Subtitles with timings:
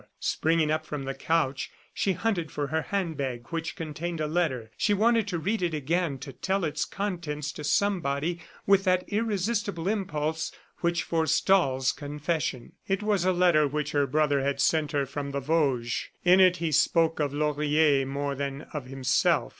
[0.19, 4.71] Springing up from the couch, she hunted for her handbag which contained a letter.
[4.75, 9.87] She wanted to read it again to tell its contents to somebody with that irresistible
[9.87, 12.71] impulse which forestalls confession.
[12.87, 16.07] It was a letter which her brother had sent her from the Vosges.
[16.25, 19.49] In it he spoke of Laurier more than of himself.